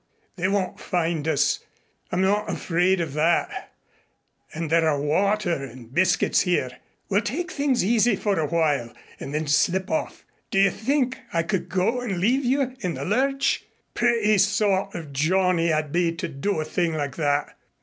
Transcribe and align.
They 0.35 0.47
won't 0.47 0.79
find 0.79 1.27
us. 1.27 1.59
I'm 2.11 2.23
not 2.23 2.49
afraid 2.49 2.99
of 3.01 3.13
that, 3.13 3.71
and 4.51 4.71
there 4.71 4.89
are 4.89 4.99
water 4.99 5.63
and 5.63 5.93
biscuits 5.93 6.41
here. 6.41 6.71
We'll 7.07 7.21
take 7.21 7.51
things 7.51 7.83
easy 7.85 8.15
for 8.15 8.39
a 8.39 8.47
while 8.47 8.91
and 9.19 9.31
then 9.31 9.45
slip 9.45 9.91
off. 9.91 10.25
Do 10.49 10.57
you 10.57 10.71
think 10.71 11.19
I 11.31 11.43
could 11.43 11.69
go 11.69 12.01
and 12.01 12.17
leave 12.17 12.43
you 12.45 12.75
in 12.79 12.95
the 12.95 13.05
lurch? 13.05 13.63
Pretty 13.93 14.39
sort 14.39 14.95
of 14.95 15.05
a 15.05 15.09
Johnny 15.09 15.71
I'd 15.71 15.91
be 15.91 16.11
to 16.13 16.27
do 16.27 16.59
a 16.59 16.65
thing 16.65 16.95
like 16.95 17.15
that! 17.17 17.55